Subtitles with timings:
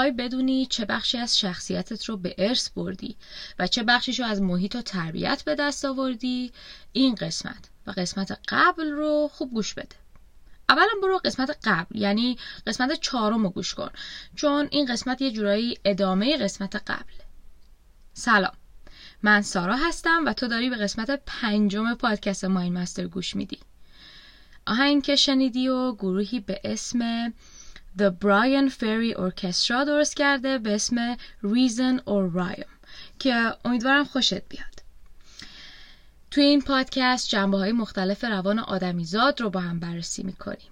[0.00, 3.16] می‌خوای بدونی چه بخشی از شخصیتت رو به ارث بردی
[3.58, 6.52] و چه بخشیش رو از محیط و تربیت به دست آوردی
[6.92, 7.70] این قسمت.
[7.86, 9.96] و قسمت قبل رو خوب گوش بده.
[10.68, 13.90] اولا برو قسمت قبل یعنی قسمت چهارم رو گوش کن.
[14.36, 17.14] چون این قسمت یه جورایی ادامه قسمت قبل.
[18.12, 18.54] سلام.
[19.22, 23.58] من سارا هستم و تو داری به قسمت پنجم پادکست ماین مستر گوش میدی.
[24.66, 27.32] آهنگ که شنیدی و گروهی به اسم
[27.98, 32.68] The Brian Ferry Orchestra درست کرده به اسم Reason or Rhyme
[33.18, 34.80] که امیدوارم خوشت بیاد
[36.30, 40.70] توی این پادکست جنبه های مختلف روان آدمیزاد رو با هم بررسی می‌کنیم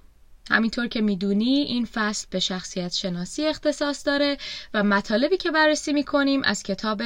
[0.50, 4.36] همینطور که می‌دونی این فصل به شخصیت شناسی اختصاص داره
[4.74, 7.02] و مطالبی که بررسی می‌کنیم از کتاب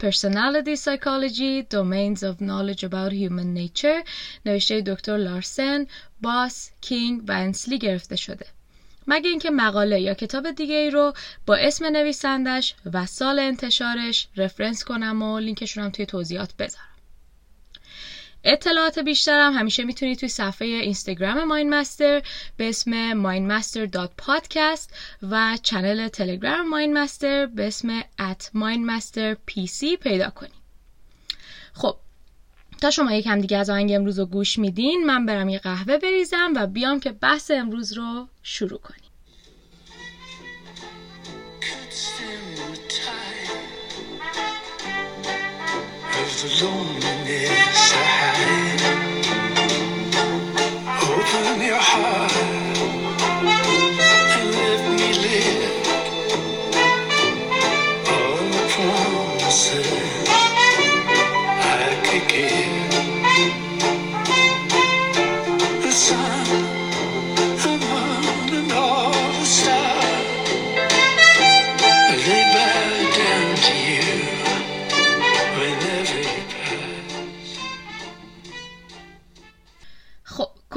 [0.00, 4.08] Personality Psychology Domains of Knowledge About Human Nature
[4.46, 5.86] نوشته دکتر لارسن،
[6.20, 8.46] باس، کینگ و انسلی گرفته شده.
[9.06, 11.12] مگه اینکه مقاله یا کتاب دیگه ای رو
[11.46, 16.94] با اسم نویسندش و سال انتشارش reference کنم و لینکشون هم توی توضیحات بذارم.
[18.44, 22.22] اطلاعات بیشترم همیشه می‌تونید توی صفحه اینستاگرام Mind Master
[22.56, 24.88] به اسم mindmaster.podcast
[25.22, 28.00] و channel تلگرام Mind Master به اسم
[28.54, 30.64] mindmasterpc پیدا کنید.
[31.72, 31.96] خب
[32.84, 36.52] تا شما یکم دیگه از آهنگ امروز رو گوش میدین من برم یه قهوه بریزم
[36.56, 39.00] و بیام که بحث امروز رو شروع کنیم.
[47.86, 48.23] Open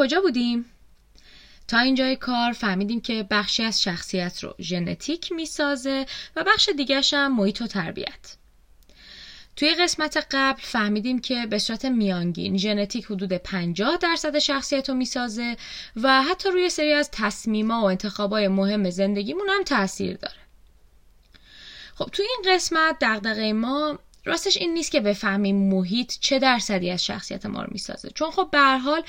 [0.08, 0.66] کجا بودیم؟
[1.68, 7.36] تا اینجای کار فهمیدیم که بخشی از شخصیت رو ژنتیک می‌سازه و بخش دیگرش هم
[7.36, 8.36] محیط و تربیت.
[9.56, 15.58] توی قسمت قبل فهمیدیم که به صورت میانگین ژنتیک حدود 50 درصد شخصیت رو می‌سازه
[15.96, 20.40] و حتی روی سری از تصمیما و انتخابای مهم زندگیمون هم تاثیر داره.
[21.96, 27.06] خب توی این قسمت دغدغه ما راستش این نیست که بفهمیم محیط چه درصدی از
[27.06, 28.10] شخصیت ما رو می‌سازه.
[28.10, 29.04] چون خب به حال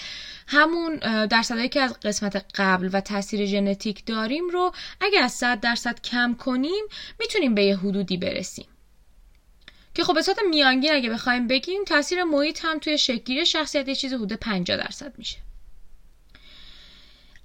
[0.47, 0.97] همون
[1.27, 6.34] درصدی که از قسمت قبل و تاثیر ژنتیک داریم رو اگر از 100 درصد کم
[6.34, 6.84] کنیم
[7.21, 8.67] می‌تونیم به یه حدودی برسیم.
[9.95, 13.95] که خب به صورت میانگین اگه بخوایم بگیم تاثیر محیط هم توی شکلگیری شخصیت یه
[13.95, 15.37] چیز حدود 50 درصد میشه.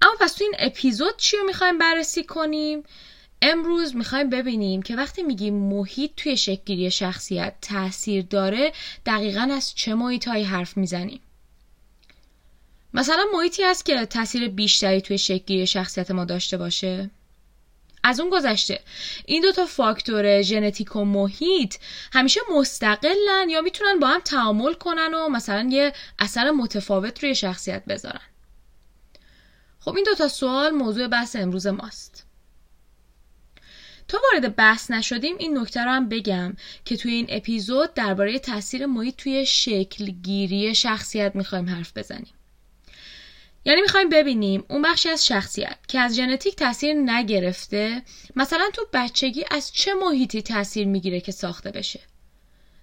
[0.02, 2.84] اما پس تو این اپیزود چی رو می‌خوایم بررسی کنیم؟
[3.46, 8.72] امروز می‌خوایم ببینیم که وقتی میگیم محیط توی شکلگیری شخصیت تاثیر داره
[9.06, 11.20] دقیقا از چه محیطهایی حرف می‌زنیم؟
[12.94, 17.10] مثلا محیطی هست که تاثیر بیشتری توی شکلگیری شخصیت ما داشته باشه.
[18.04, 18.80] از اون گذشته.
[19.26, 21.76] این دو تا فاکتور ژنتیک و محیط
[22.14, 27.86] همیشه مستقلن یا می‌تونن با هم تعامل کنن و مثلا یه اثر متفاوت روی شخصیت
[27.86, 28.22] بذارن.
[29.80, 32.13] خب این دو تا سوال موضوع بحث امروز ماست.
[34.08, 36.56] تا وارد بحث نشدیم این نکته رو هم بگم
[36.86, 42.34] که توی این اپیزود درباره تاثیر محیط توی شکل گیری شخصیت می‌خوایم حرف بزنیم.
[43.66, 48.02] یعنی می‌خوایم ببینیم اون بخشی از شخصیت که از ژنتیک تاثیر نگرفته
[48.36, 52.00] مثلا تو بچگی از چه محیطی تاثیر می‌گیره که ساخته بشه؟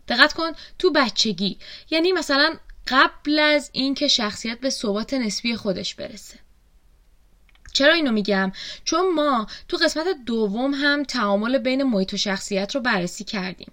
[0.09, 1.59] دقت کن تو بچگی.
[1.91, 2.57] یعنی مثلا
[2.87, 6.39] قبل از اینکه شخصیت به ثبات نسبی خودش برسه.
[7.73, 8.53] چرا اینو میگم؟
[8.85, 13.73] چون ما تو قسمت دوم هم تعامل بین محیط و شخصیت رو بررسی کردیم.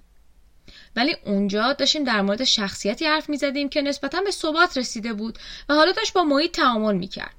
[0.95, 5.39] ولی اونجا داشتیم در مورد شخصیتی حرف می‌زدیم که نسبتا به ثبات رسیده بود
[5.69, 7.33] و حالا داشت با محیط تعامل می‌کرد.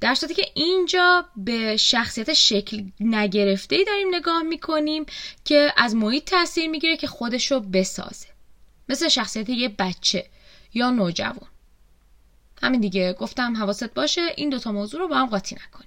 [0.00, 5.06] در صورتی که اینجا به شخصیت شکل نگرفته ای داریم نگاه می‌کنیم
[5.44, 8.26] که از محیط تاثیر می‌گیره که خودش رو بسازه.
[8.88, 10.26] مثل شخصیت یه بچه
[10.74, 11.48] یا نوجوان.
[12.62, 13.12] همین دیگه.
[13.12, 15.86] گفتم حواست باشه این دوتا موضوع رو با هم قاطی نکنی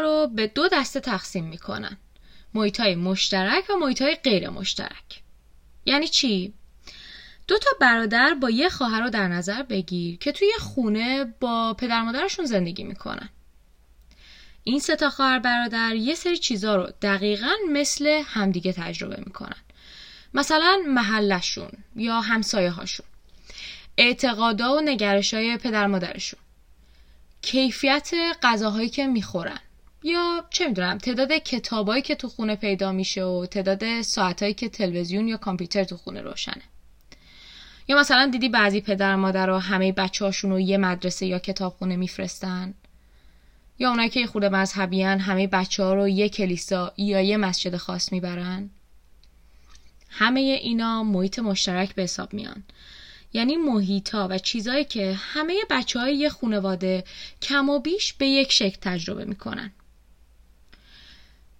[0.00, 1.96] رو به دو دسته تقسیم می‌کنن.
[2.54, 5.22] محیط های مشترک و محیط های غیر مشترک.
[5.86, 6.52] یعنی چی؟
[7.48, 12.02] دو تا برادر با یه خواهر رو در نظر بگیر که توی خونه با پدر
[12.02, 13.28] مادرشون زندگی می‌کنن.
[14.64, 19.62] این سه تا خواهر برادر یه سری چیزا رو دقیقا مثل همدیگه تجربه می‌کنن.
[20.34, 23.06] مثلا محلشون یا همسایه هاشون
[23.98, 26.40] اعتقادا و نگرش های پدر مادرشون.
[27.42, 28.10] کیفیت
[28.42, 29.60] غذاهایی که می‌خورن.
[30.02, 35.28] یا چه می‌دونم تعداد کتابایی که تو خونه پیدا میشه و تعداد ساعتهایی که تلویزیون
[35.28, 36.62] یا کامپیوتر تو خونه روشنه.
[37.88, 41.96] یا مثلا دیدی بعضی پدر مادر رو همه بچه هاشون رو یه مدرسه یا کتابخونه
[41.96, 42.74] میفرستن؟
[43.78, 48.12] یا اونایی که خود مذهبیان همه بچه ها رو یه کلیسا یا یه مسجد خاص
[48.12, 48.70] می‌برن؟
[50.10, 52.62] همه اینا محیط مشترک به حساب میان.
[53.32, 57.04] یعنی محیط ها و چیزهایی که همه بچه های یه خانواده
[57.42, 59.72] کم و بیش به یک شکل تجربه می‌کنن.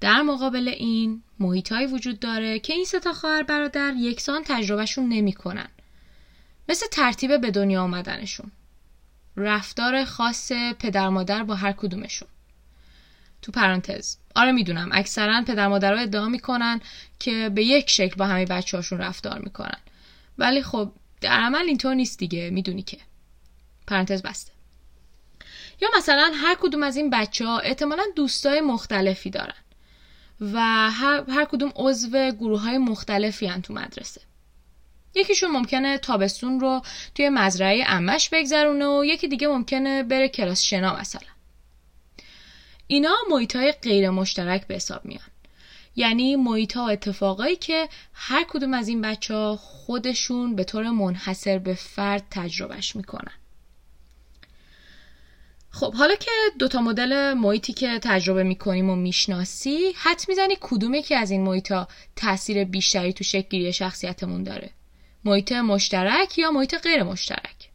[0.01, 5.69] در مقابل این محیط وجود داره که این سه تا خواهر برادر یکسان تجربهشون نمی‌کنن.
[6.69, 8.53] مثل ترتیب به دنیا آمدنشون.
[9.37, 12.29] رفتار خاص پدر مادر با هر کدومشون.
[13.43, 16.81] تو پرانتز آره می‌دونم اکثرا پدر مادر رو ادعا می‌کنن
[17.19, 19.79] که به یک شکل با همه بچه هاشون رفتار می‌کنن.
[20.39, 22.99] ولی خب در عمل اینطور نیست دیگه می‌دونی که.
[23.87, 24.53] پرانتز بسته.
[25.81, 29.55] یا مثلا هر کدوم از این بچه ها احتمالا دوستای مختلفی دارن.
[30.41, 30.61] و
[30.91, 34.21] هر, هر کدوم عضو گروه های مختلفی هن تو مدرسه.
[35.15, 36.83] یکیشون ممکنه تابستون رو
[37.15, 41.29] توی مزرعه امش بگذرونه و یکی دیگه ممکنه بره کلاس شنا مثلا.
[42.87, 45.29] اینا محیط های غیر مشترک به حساب میان.
[45.97, 51.59] یعنی محیط ها اتفاقایی که هر کدوم از این بچه ها خودشون به طور منحصر
[51.59, 53.33] به فرد تجربهش می‌کنن.
[55.81, 61.17] خب حالا که دوتا مدل محیطی که تجربه می‌کنیم و می‌شناسی حد می‌زنی کدومه که
[61.17, 64.71] از این محیط ها تاثیر بیشتری تو شکل شخصیتمون داره؟
[65.25, 67.71] محیط مشترک یا محیط غیر مشترک؟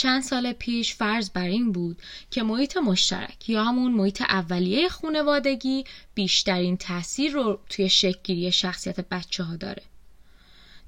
[0.00, 5.84] چند سال پیش فرض بر این بود که محیط مشترک یا همون محیط اولیه خونوادگی
[6.14, 9.82] بیشترین تاثیر رو توی شکلگیری شخصیت بچه ها داره.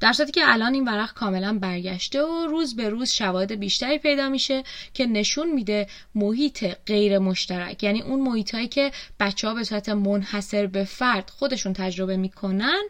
[0.00, 4.28] در صورتی که الان این ورق کاملا برگشته و روز به روز شواهد بیشتری پیدا
[4.28, 4.62] میشه
[4.94, 9.88] که نشون میده محیط غیر مشترک یعنی اون محیط هایی که بچه ها به صورت
[9.88, 12.82] منحصر به فرد خودشون تجربه می‌کنن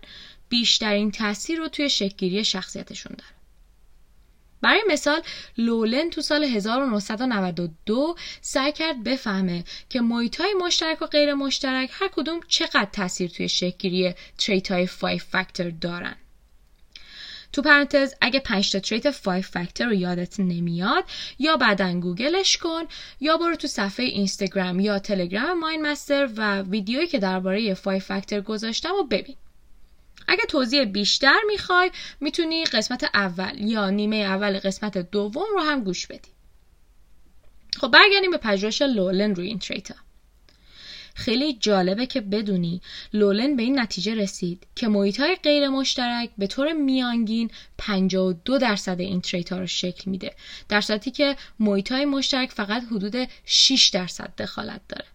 [0.49, 3.42] بیشترین تاثیر رو توی شکلگیری شخصیتشون داره.
[4.63, 5.23] برای مثال
[5.59, 12.09] لولن تو سال 1992 سعی کرد بفهمه که محیط های مشترک و غیر مشترک هر
[12.09, 16.17] کدوم چقدر تاثیر توی شکلگیری تریت های 5 فاکتور دارن.
[17.53, 21.05] تو پرانتز اگه 5 تا تریت 5 فاکتور رو یادت نمیاد
[21.39, 22.83] یا بعدا گوگلش کن
[23.21, 28.41] یا برو تو صفحه اینستاگرام یا تلگرام ماین مستر و ویدیویی که درباره 5 فاکتور
[28.41, 29.37] گذاشتم و ببین.
[30.33, 36.07] اگه توضیح بیشتر می‌خوای می‌تونی قسمت اول یا نیمه اول قسمت دوم رو هم گوش
[36.07, 36.31] بدی.
[37.77, 39.95] خب برگردیم به پژوهش لولن روی این تریتا.
[41.15, 42.81] خیلی جالبه که بدونی
[43.13, 49.01] لولن به این نتیجه رسید که محیط های غیر مشترک به طور میانگین 52 درصد
[49.01, 50.35] این تریت رو شکل میده
[50.69, 55.07] در صورتی که محیط های مشترک فقط حدود 6 درصد دخالت داره.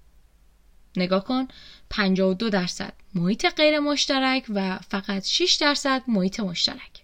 [0.97, 1.47] نگاه کن
[1.89, 7.03] 52 درصد محیط غیر مشترک و فقط 6 درصد محیط مشترک.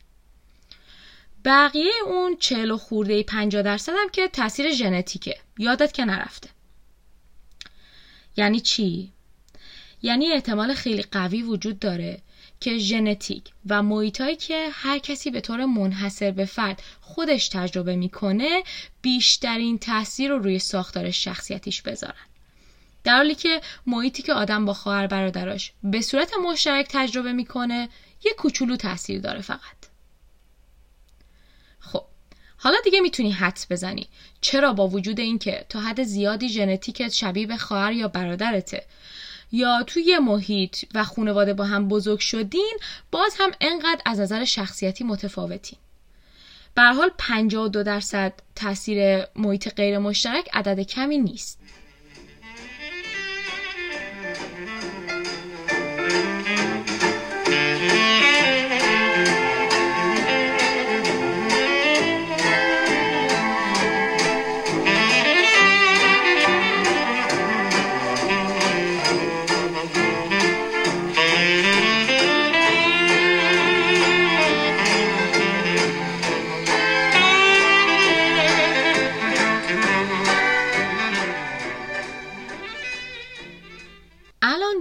[1.45, 5.37] بقیه اون 40 و خورده 50 درصد هم که تاثیر ژنتیکه.
[5.57, 6.49] یادت که نرفته.
[8.37, 9.11] یعنی چی؟
[10.01, 12.21] یعنی احتمال خیلی قوی وجود داره
[12.59, 18.63] که ژنتیک و محیطایی که هر کسی به طور منحصر به فرد خودش تجربه می‌کنه
[19.01, 22.32] بیشترین تاثیر رو روی ساختار شخصیتیش بذارن.
[23.03, 27.89] در حالی که محیطی که آدم با خواهر برادراش به صورت مشترک تجربه می‌کنه
[28.23, 29.59] یه کوچولو تاثیر داره فقط.
[31.79, 32.03] خب
[32.57, 34.07] حالا دیگه می‌تونی حدس بزنی.
[34.41, 38.85] چرا با وجود اینکه تا حد زیادی ژنتیکت شبیه به خواهر یا برادرته
[39.51, 42.77] یا توی محیط و خانواده با هم بزرگ شدین
[43.11, 45.79] باز هم انقدر از نظر شخصیتی متفاوتین.
[46.75, 51.59] به حال 52 درصد تاثیر محیط غیر مشترک عدد کمی نیست.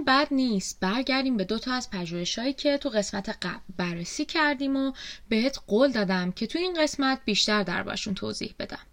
[0.07, 0.79] بد نیست.
[0.79, 4.93] برگردیم به دو تا از پژوهش هایی که تو قسمت قبل بررسی کردیم و
[5.29, 8.85] بهت قول دادم که تو این قسمت بیشتر دربارشون توضیح بدم.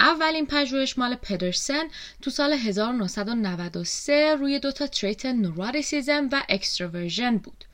[0.00, 1.84] اولین پژوهش مال پدرسن
[2.22, 7.64] تو سال 1993 روی دو تا trait neuroticism و extroversion بود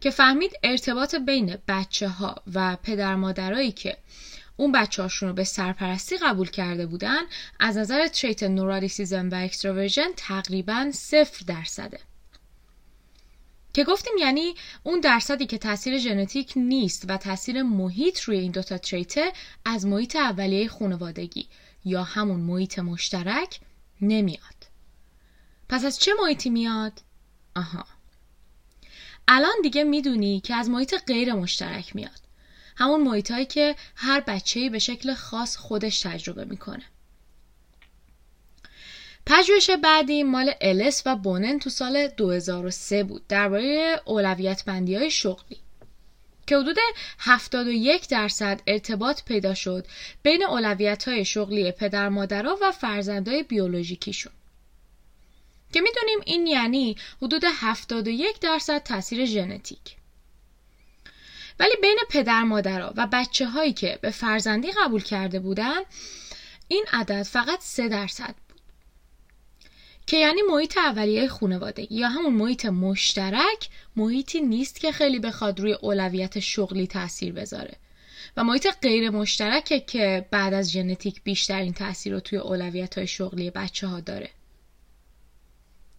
[0.00, 3.96] که فهمید ارتباط بین بچه ها و پدر مادرایی که
[4.56, 7.20] اون بچه هاشون رو به سرپرستی قبول کرده بودن
[7.60, 12.00] از نظر trait neuroticism و extroversion تقریبا صفر درصده.
[13.74, 18.78] که گفتیم یعنی اون درصدی که تاثیر ژنتیک نیست و تاثیر محیط روی این دوتا
[18.78, 19.32] trait ه
[19.64, 21.48] از محیط اولیه خانوادگی
[21.84, 23.60] یا همون محیط مشترک
[24.00, 24.66] نمیاد.
[25.68, 26.92] پس از چه محیطی میاد؟
[27.56, 27.86] آها.
[29.28, 32.25] الان دیگه می‌دونی که از محیط غیر مشترک میاد.
[32.76, 36.84] همون محیط هایی که هر بچه‌ای به شکل خاص خودش تجربه می‌کنه.
[39.26, 45.58] پژوهش بعدی مال الس و بونن تو سال 2003 بود درباره اولویت بندی های شغلی
[46.46, 46.76] که حدود
[47.18, 49.86] 71 درصد ارتباط پیدا شد
[50.22, 54.32] بین اولویت های شغلی پدر مادرها و فرزندای بیولوژیکیشون.
[55.72, 59.96] که می‌دونیم این یعنی حدود 71 درصد تاثیر ژنتیک.
[61.58, 65.80] ولی بین پدر مادرها و بچه هایی که به فرزندی قبول کرده بودن
[66.68, 68.60] این عدد فقط 3 درصد بود.
[70.06, 75.72] که یعنی محیط اولیه خانواده یا همون محیط مشترک محیطی نیست که خیلی بخواد روی
[75.72, 77.76] اولویت شغلی تاثیر بذاره.
[78.36, 83.50] و محیط غیر مشترکه که بعد از ژنتیک بیشترین تاثیر رو توی اولویت های شغلی
[83.50, 84.30] بچه ها داره.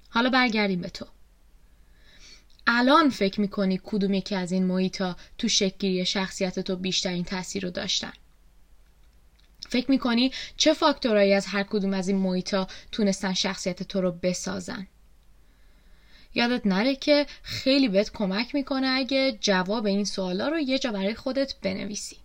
[0.09, 1.05] حالا برگردیم به تو.
[2.67, 7.69] الان فکر می‌کنی کدوم یکی از این محیطا تو شکلگیری شخصیت تو بیشترین تاثیر رو
[7.69, 8.13] داشتن؟
[9.69, 14.87] فکر می‌کنی چه فاکتورایی از هر کدوم از این محیطا تونستن شخصیت تو رو بسازن؟
[16.35, 21.15] یادت نره که خیلی بهت کمک می‌کنه اگه جواب این سوالا رو یه جا برای
[21.15, 22.17] خودت بنویسی.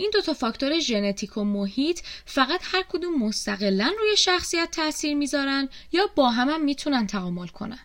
[0.00, 6.06] این دوتا فاکتور ژنتیک و محیط فقط هر کدوم مستقلا روی شخصیت تاثیر می‌ذارن یا
[6.14, 7.78] با هم, هم می‌تونن تعامل کنن.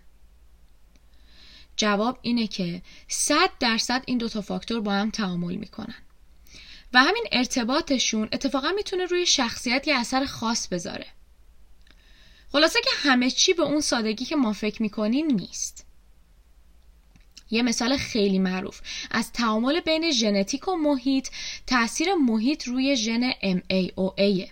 [1.77, 5.95] جواب اینه که 100 درصد این دوتا فاکتور با هم تعامل می‌کنن.
[6.93, 11.07] و همین ارتباطشون اتفاقا می‌تونه روی شخصیت یه اثر خاص بذاره.
[12.51, 15.84] خلاصه که همه چی به اون سادگی که ما فکر می‌کنیم نیست.
[17.51, 18.81] یه مثال خیلی معروف.
[19.11, 21.27] از تعامل بین ژنتیک و محیط
[21.67, 24.49] تاثیر محیط روی ژن MAOA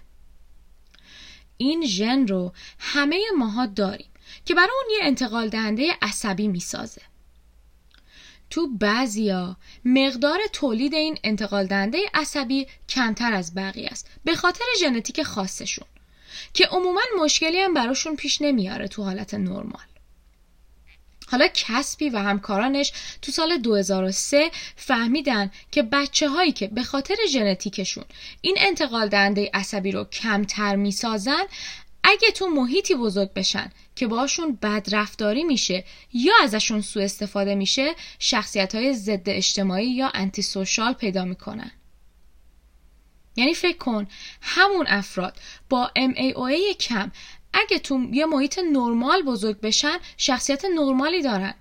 [1.57, 4.09] این ژن رو همه ماها داریم
[4.45, 7.01] که برای اون یه انتقال دهنده عصبی می‌سازه.
[8.49, 15.23] تو بعضیا مقدار تولید این انتقال دهنده عصبی کمتر از بقیه است به خاطر ژنتیک
[15.23, 15.87] خاصشون
[16.53, 19.92] که عموما مشکلی هم براشون پیش نمیاره تو حالت نرمال.
[21.33, 28.05] حالا کسبی و همکارانش تو سال 2003 فهمیدن که بچه هایی که به خاطر ژنتیکشون
[28.41, 31.43] این انتقال دهنده عصبی رو کمتر می‌سازن
[32.03, 38.75] اگه تو محیطی بزرگ بشن که باشون بدرفتاری میشه یا ازشون سوء استفاده میشه شخصیت
[38.75, 41.71] های ضد اجتماعی یا انتی سوشال پیدا می‌کنن.
[43.35, 44.07] یعنی فکر کن
[44.41, 45.37] همون افراد
[45.69, 47.11] با MAOA کم
[47.53, 51.53] اگه تو یه محیط نرمال بزرگ بشن شخصیت نرمالی دارن.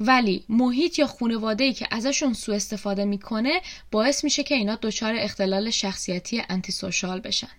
[0.00, 5.14] ولی محیط یا خانواده ای که ازشون سوء استفاده می‌کنه باعث میشه که اینا دچار
[5.16, 7.50] اختلال شخصیتی انتی سوشال بشن.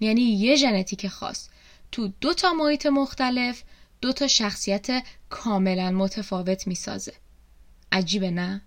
[0.00, 1.48] یعنی یه ژنتیک خاص.
[1.92, 3.62] تو دو تا محیط مختلف
[4.00, 7.12] دو تا شخصیت کاملا متفاوت می‌سازه.
[7.92, 8.62] عجیبه نه؟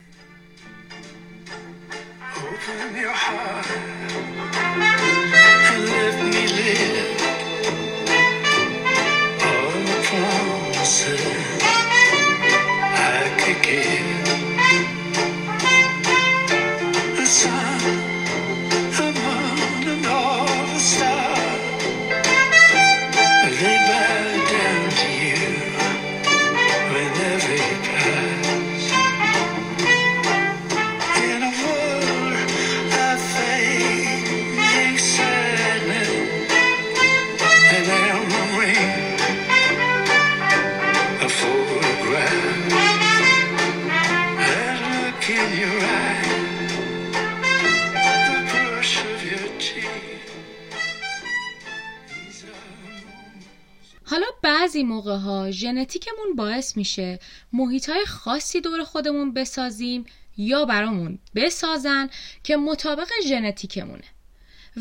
[55.51, 57.20] ژنتیکمون باعث میشه
[57.53, 60.05] محیط های خاصی دور خودمون بسازیم
[60.38, 62.10] یا برامون بسازن
[62.43, 64.03] که مطابق ژنتیکمونه.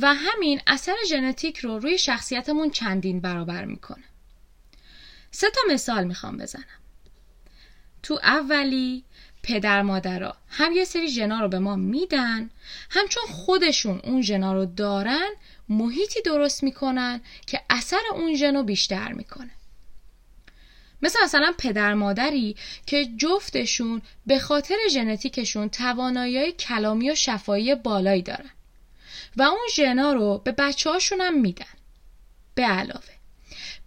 [0.03, 4.05] و همین اثر ژنتیک رو روی شخصیتمون چندین برابر می‌کنه.
[5.31, 6.65] سه تا مثال می‌خوام بزنم.
[8.03, 9.05] تو اولی
[9.43, 12.50] پدر مادرها هم یه سری ژنا رو به ما میدن
[12.91, 15.28] هم چون خودشون اون ژنا رو دارن
[15.69, 19.50] محیطی درست می‌کنن که اثر اون ژن رو بیشتر می‌کنه.
[21.02, 28.50] مثل مثلا پدر مادری که جفتشون به خاطر ژنتیکشون توانایی کلامی و شفایی بالایی دارن
[29.36, 31.65] و اون ژنا رو به بچه هاشون هم میدن.
[32.54, 33.21] به علاوه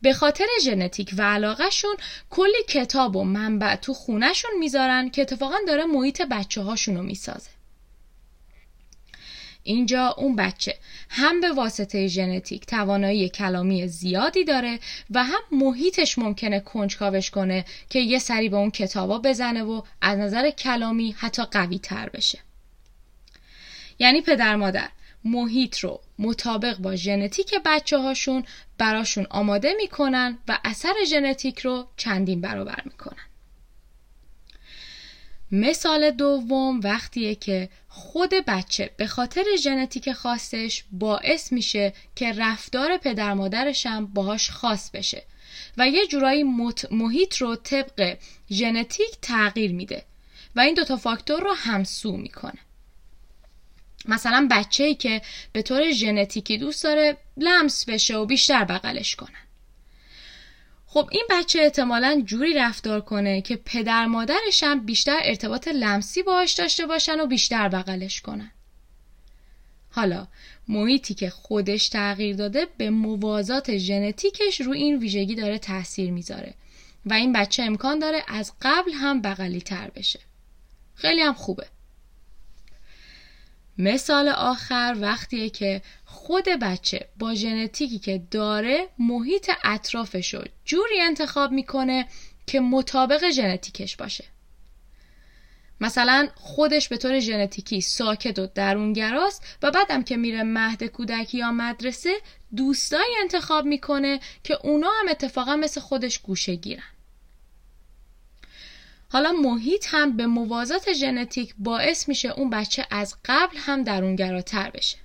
[0.02, 1.96] به خاطر ژنتیک و علاقهشون
[2.30, 7.50] کلی کتاب و منبع تو خونهشون می‌ذارن که اتفاقا داره محیط بچه هاشون رو می‌سازه.
[9.64, 10.76] اینجا اون بچه.
[11.10, 14.80] هم به واسطه ژنتیک توانایی کلامی زیادی داره
[15.12, 20.20] و هم محیطش ممکنه کنجکاوش کنه که یه سری به اون کتابا بزنه و از
[20.20, 22.40] نظر کلامی حتی قوی تر بشه.
[24.00, 24.90] یعنی پدر مادر
[25.26, 28.44] محیط رو مطابق با ژنتیک بچه هاشون
[28.78, 33.33] براشون آماده می‌کنن و اثر ژنتیک رو چندین برابر می‌کنن.
[35.56, 43.34] مثال دوم وقتیه که خود بچه به خاطر ژنتیک خاصش باعث میشه که رفتار پدر
[43.34, 45.24] مادرش هم باهاش خاص بشه
[45.78, 46.44] و یه جورایی
[46.92, 48.18] محیط رو طبق
[48.52, 50.04] ژنتیک تغییر میده
[50.56, 52.60] و این دوتا فاکتور رو همسو می‌کنه.
[54.06, 59.44] مثلا بچه ای که به طور ژنتیکی دوست داره لمس بشه و بیشتر بغلش کنن.
[60.94, 66.54] خب این بچه احتمالا جوری رفتار کنه که پدر مادرش هم بیشتر ارتباط لمسی باهاش
[66.54, 68.52] داشته باشن و بیشتر بغلش کنن.
[69.90, 70.28] حالا
[70.68, 76.54] محیطی که خودش تغییر داده به موازات ژنتیکش رو این ویژگی داره تاثیر می‌ذاره
[77.06, 80.20] و این بچه امکان داره از قبل هم بغلی تر بشه.
[80.96, 81.68] خیلی هم خوبه.
[83.78, 85.82] مثال آخر وقتیه که
[86.26, 92.08] خود بچه با ژنتیکی که داره محیط اطرافش رو جوری انتخاب می‌کنه
[92.48, 94.24] که مطابق ژنتیکش باشه.
[95.82, 101.52] مثلا خودش به طور ژنتیکی ساکت و درونگراست و بعدم که میره مهد کودکی یا
[101.52, 102.14] مدرسه
[102.56, 106.84] دوستایی انتخاب می‌کنه که اونا هم اتفاقا مثل خودش گوشه گیرن.
[109.10, 115.03] حالا محیط هم به موازات ژنتیک باعث میشه اون بچه از قبل هم درونگراتر بشه.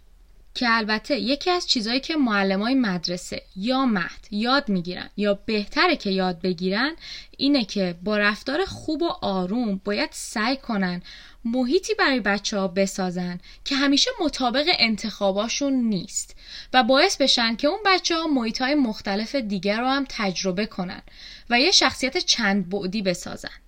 [0.59, 6.11] که البته یکی از چیزهایی که معلمای مدرسه یا مهد یاد می‌گیرن یا بهتره که
[6.11, 6.97] یاد بگیرن
[7.37, 11.03] اینه که با رفتار خوب و آروم باید سعی کنن
[11.44, 16.37] محیطی برای بچه ها بسازن که همیشه مطابق انتخاباشون نیست
[16.73, 21.03] و باعث بشن که اون بچه ها محیط های مختلف دیگر رو هم تجربه کنن
[21.51, 23.59] و یه شخصیت چند بعدی بسازن.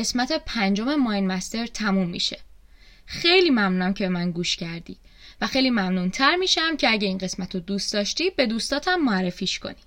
[0.00, 2.38] قسمت پنجم ماین مستر تموم میشه.
[3.06, 4.96] خیلی ممنونم که من گوش کردی
[5.40, 9.82] و خیلی ممنونتر میشم که اگه این قسمت رو دوست داشتی به دوستاتم معرفیش کنی.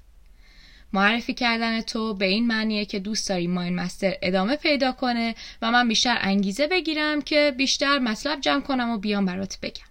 [0.93, 5.71] معرفی کردن تو به این معنیه که دوست داری ماین مستر ادامه پیدا کنه و
[5.71, 9.88] من بیشتر انگیزه بگیرم که بیشتر مطلب جمع کنم و بیام برات بگم.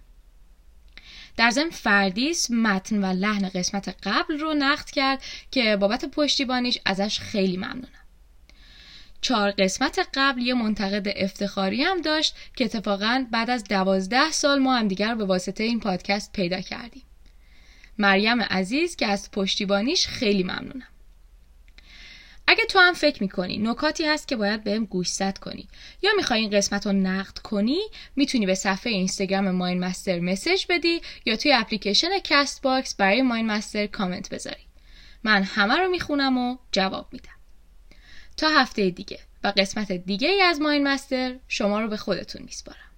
[1.37, 7.19] در ضمن فردیس متن و لحن قسمت قبل رو نقد کرد که بابت پشتیبانیش ازش
[7.19, 8.02] خیلی ممنونم.
[9.23, 14.75] چهار قسمت قبل یه منتقد افتخاری هم داشت که اتفاقا بعد از دوازده سال ما
[14.75, 17.03] هم دیگر به واسطه این پادکست پیدا کردیم.
[17.97, 20.87] مریم عزیز که از پشتیبانیش خیلی ممنونم.
[22.47, 25.67] اگه تو هم فکر می‌کنی نکاتی هست که باید بهم گوشزد کنی
[26.01, 27.79] یا می‌خوای این قسمت رو نقد کنی
[28.15, 33.87] می‌تونی به صفحه اینستاگرام Mind Master message بدی یا توی اپلیکیشن Castbox برای Mind Master
[33.87, 34.63] کامنت بذاری.
[35.23, 37.42] من همه رو می‌خونم و جواب میدم.
[38.37, 39.19] تا هفته دیگه.
[39.43, 42.92] و قسمت دیگه ای از ماین مستر شما رو به خودتون میسپارم.